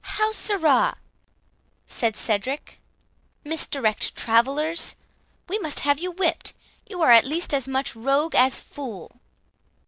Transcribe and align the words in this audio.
"How, 0.17 0.31
sirrah!" 0.31 0.97
said 1.85 2.15
Cedric, 2.15 2.81
"misdirect 3.43 4.15
travellers? 4.17 4.95
We 5.47 5.59
must 5.59 5.81
have 5.81 5.99
you 5.99 6.11
whipt; 6.11 6.53
you 6.87 7.03
are 7.03 7.11
at 7.11 7.23
least 7.23 7.53
as 7.53 7.67
much 7.67 7.95
rogue 7.95 8.33
as 8.33 8.59
fool." 8.59 9.21